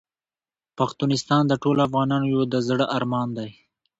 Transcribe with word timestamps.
پښتونستان 0.77 1.43
د 1.47 1.53
ټولو 1.63 1.79
افغانانو 1.87 2.25
یو 2.33 2.41
د 2.53 2.55
زړه 2.67 2.85
ارمان 2.97 3.27
دی. 3.37 3.49